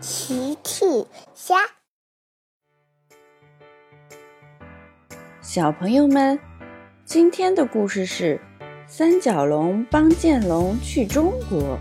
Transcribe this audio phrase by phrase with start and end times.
[0.00, 0.84] 奇趣
[1.34, 1.56] 虾，
[5.42, 6.38] 小朋友们，
[7.04, 8.40] 今天的故事是
[8.86, 11.76] 三角龙帮剑龙去中国。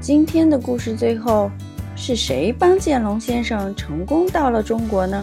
[0.00, 1.50] 今天的故事最后
[1.94, 5.22] 是谁帮剑龙先生成功到了中国呢？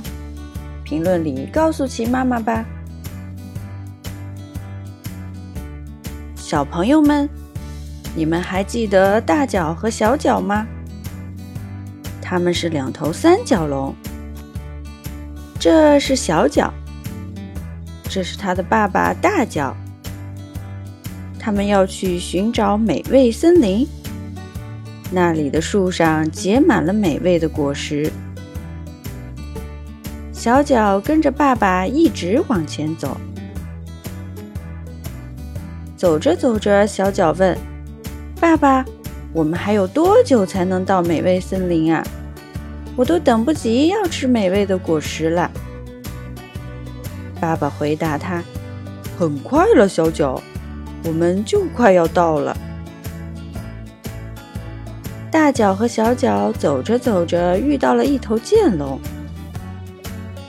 [0.83, 2.63] 评论里告诉奇妈妈吧。
[6.35, 7.27] 小朋友们，
[8.15, 10.67] 你们还记得大脚和小脚吗？
[12.33, 13.93] 他们是两头三角龙，
[15.59, 16.73] 这是小脚，
[18.09, 19.77] 这是他的爸爸大脚。
[21.37, 23.87] 他们要去寻找美味森林，
[25.11, 28.11] 那里的树上结满了美味的果实。
[30.31, 33.15] 小脚跟着爸爸一直往前走，
[35.95, 37.55] 走着走着，小脚问
[38.41, 38.83] ：“爸爸，
[39.33, 42.03] 我们还有多久才能到美味森林啊？”
[42.95, 45.49] 我都等不及要吃美味的果实了。
[47.39, 48.43] 爸爸回答他
[49.17, 50.41] ：“很快了，小脚，
[51.03, 52.55] 我们就快要到了。”
[55.31, 58.99] 大脚和小脚走着走着，遇到了一头剑龙。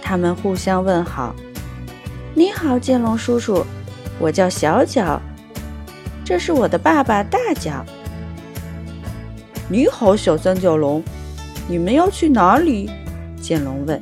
[0.03, 1.35] 他们互相问好
[2.35, 3.65] ：“你好，剑龙叔叔，
[4.19, 5.19] 我叫小脚，
[6.23, 7.83] 这是我的爸爸大脚。
[9.67, 11.03] ”“你好，小三角龙。”
[11.67, 12.91] 你们要去哪里？
[13.41, 14.01] 剑龙问。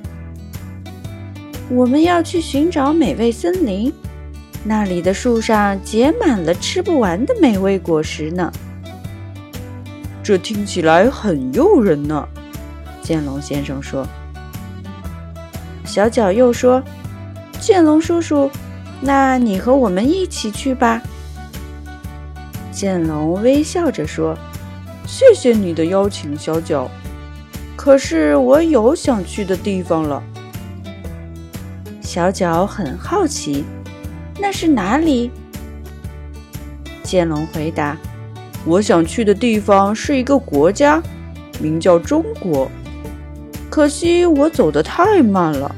[1.70, 3.92] 我们要去寻找美味森林，
[4.64, 8.52] 那里的树上结满了吃不完的美味果实呢。
[10.22, 12.28] 这听起来很诱人呢，
[13.00, 14.06] 剑龙先生说。
[15.84, 16.82] 小脚又说
[17.60, 18.50] ：“剑龙叔叔，
[19.00, 21.02] 那你和我们一起去吧。”
[22.70, 24.36] 剑龙微笑着说
[25.06, 26.90] ：“谢谢你的邀请，小脚。”
[27.76, 30.22] 可是我有想去的地方了。
[32.00, 33.64] 小脚很好奇，
[34.38, 35.30] 那是哪里？
[37.02, 37.96] 剑龙回答
[38.64, 41.02] ：“我想去的地方是一个国家，
[41.60, 42.70] 名叫中国。
[43.68, 45.74] 可惜我走得太慢了，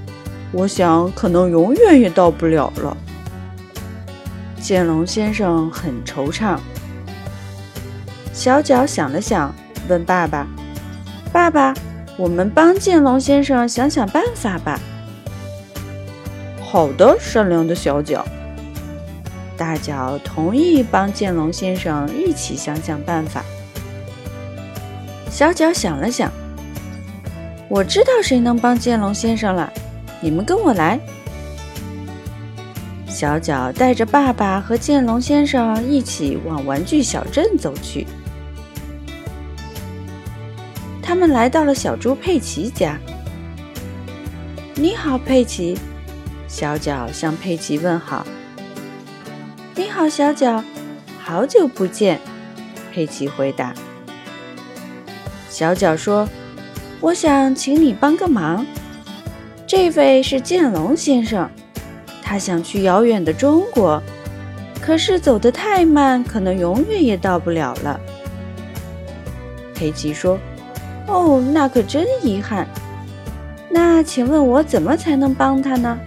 [0.53, 2.97] 我想可能永远也到不了了。”
[4.61, 6.59] 剑龙先生很惆怅。
[8.33, 9.55] 小脚想了想，
[9.89, 10.47] 问爸爸
[11.35, 11.75] ：“爸爸。”
[12.17, 14.79] 我们帮剑龙先生想想办法吧。
[16.63, 18.25] 好的，善良的小脚。
[19.57, 23.45] 大脚同意帮剑龙先生一起想想办法。
[25.29, 26.31] 小脚想了想，
[27.69, 29.73] 我知道谁能帮剑龙先生了。
[30.21, 31.01] 你们跟我来。
[33.09, 38.07] 小脚带着爸爸和剑龙先生一起往玩具小镇走去。
[41.15, 42.99] 他们来到了小猪佩奇家。
[44.75, 45.79] 你好，佩奇。
[46.49, 48.27] 小脚向佩奇问好。
[49.77, 50.65] 你好，小脚。
[51.23, 52.21] 好久不见。
[52.93, 53.73] 佩奇回答。
[55.49, 56.29] 小脚说
[57.01, 58.67] ：“我想请你帮个忙。
[59.69, 61.49] 这位是剑龙先生，
[62.25, 64.03] 他想去遥远的中国，
[64.81, 68.01] 可是走得太慢，可能永远也到不了了。”
[69.77, 70.37] 佩奇说。
[71.07, 72.67] 哦，那可真遗憾。
[73.71, 75.99] 那请问我怎么才能帮他呢？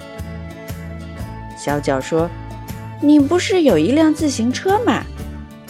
[1.58, 2.30] 小脚说
[3.02, 5.04] ：“你不是有一辆自行车吗？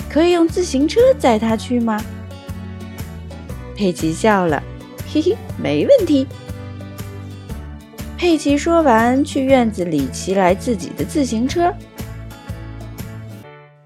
[0.09, 1.99] 可以用自行车载他去吗？”
[3.75, 4.61] 佩奇笑了，
[5.11, 6.27] 嘿嘿，没问题。
[8.17, 11.73] 佩奇说完，去院子里骑来自己的自行车。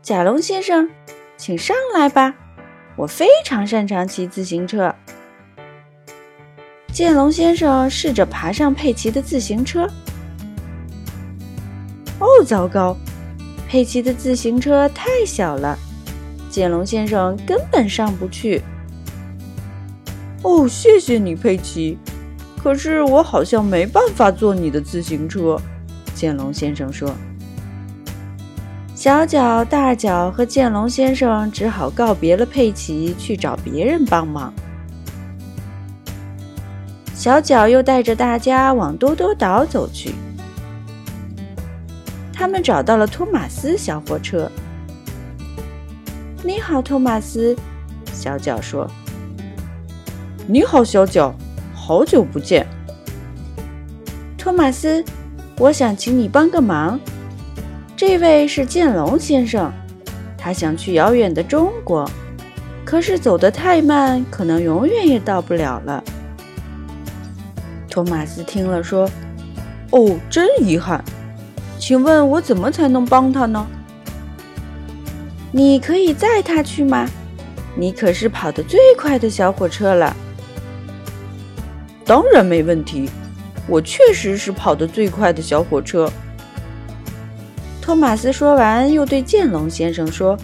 [0.02, 0.90] 甲龙先生，
[1.38, 2.34] 请上来吧，
[2.96, 4.96] 我非常擅长骑自行车。
[7.02, 9.90] 剑龙先生试着爬上佩奇的自行车。
[12.20, 12.96] 哦，糟糕！
[13.68, 15.76] 佩奇的自行车太小了，
[16.48, 18.62] 剑龙先生根本上不去。
[20.44, 21.98] 哦，谢谢你，佩奇。
[22.62, 25.60] 可是我好像没办法坐你的自行车。
[26.14, 27.12] 剑龙先生说。
[28.94, 34.54] 小脚、大脚和剑龙先生只好告别了佩奇，去找别人帮忙。
[37.22, 40.16] 小脚又带着大家往多多岛走去。
[42.34, 44.50] 他们找到了托马斯小火车。
[46.44, 47.56] “你好，托马斯。”
[48.12, 48.90] 小脚说。
[50.50, 51.32] “你好，小脚，
[51.76, 52.66] 好久不见。”
[54.36, 55.06] 托马斯，
[55.60, 57.00] 我想请你帮个忙。
[57.96, 59.72] 这位是剑龙先生，
[60.36, 62.10] 他想去遥远的中国，
[62.84, 66.04] 可是走得太慢，可能永远也到不了了。
[67.92, 69.08] 托马斯听了说
[69.92, 71.04] ：“哦，真遗憾，
[71.78, 73.68] 请问我怎么才能帮他呢？”
[75.52, 77.06] 你可以载他去吗？
[77.76, 80.16] 你可是跑得最快的小火车了。
[82.06, 83.10] 当然没问题，
[83.68, 86.10] 我确实是跑得最快的小火车。
[87.82, 90.38] 托马斯说完，又对剑龙先生说：“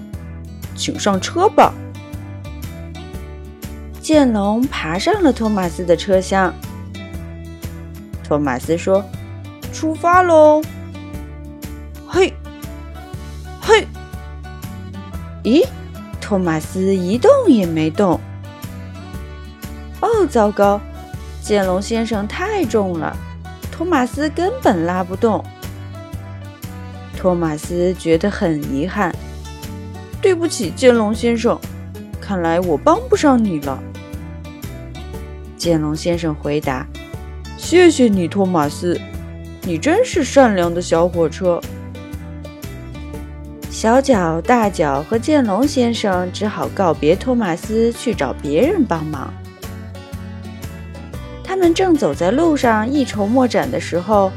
[0.75, 1.73] 请上车吧。”
[4.01, 6.53] 剑龙爬上了托马斯的车厢。
[8.27, 9.06] 托马斯说
[9.71, 10.62] ：“出发喽！”
[12.06, 12.33] 嘿，
[13.62, 13.88] 嘿。
[15.44, 15.65] 咦，
[16.19, 18.19] 托马斯一动也没动。
[20.01, 20.81] 哦，糟糕！
[21.41, 23.15] 剑龙先生太重了，
[23.71, 25.41] 托马斯根本拉不动。
[27.15, 29.15] 托马斯觉得很遗憾。
[30.21, 31.57] 对不起，剑龙先生，
[32.19, 33.81] 看来我帮不上你了。
[35.56, 36.85] 剑龙先生回答
[37.57, 39.00] ：“谢谢你，托马斯，
[39.63, 41.59] 你真是善良的小火车。”
[43.69, 49.33] 小脚、大脚和剑龙先生只好告别托马斯，去找别人帮忙。
[51.44, 54.31] 他们正走在路上一筹莫展的时候，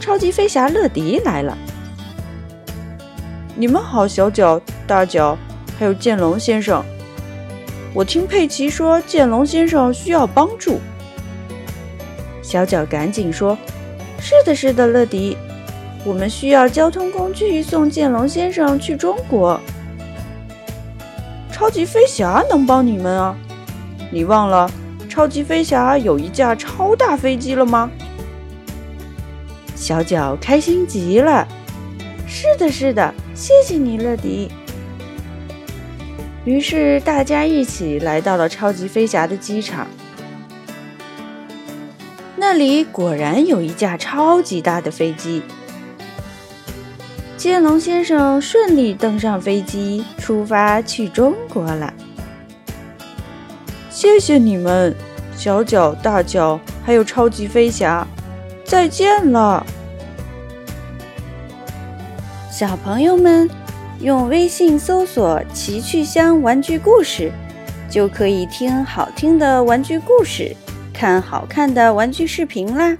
[0.00, 1.56] 超级飞侠乐迪来了。
[3.54, 5.36] 你们好，小脚、大脚，
[5.78, 6.82] 还有剑龙先生。
[7.94, 10.80] 我听佩奇说，剑龙先生需要帮助。
[12.52, 13.56] 小脚赶紧说
[14.20, 15.38] ：“是的，是的，乐迪。”
[16.04, 19.58] 我们需要交通工具送剑龙先生去中国。
[21.50, 23.34] 超级飞侠能帮你们啊！
[24.10, 24.70] 你忘了，
[25.08, 27.90] 超级飞侠有一架超大飞机了吗？
[29.74, 31.48] 小脚开心极了。
[32.26, 34.50] 是的，是的，谢谢你，乐迪。
[36.44, 39.86] 于是大家一起来到了超级飞侠的机场。
[42.44, 45.42] 那里果然有一架超级大的飞机。
[47.36, 51.94] 剑龙先生顺利登上飞机，出发去中国了。
[53.88, 54.92] 谢谢你们，
[55.36, 58.04] 小脚、大脚，还有超级飞侠，
[58.64, 59.64] 再见了，
[62.50, 63.48] 小朋友们！
[64.00, 67.30] 用微信搜索“奇趣箱玩具故事”，
[67.88, 70.56] 就可以听好听的玩具故事，
[71.02, 72.96] 看好看的玩具视频啦。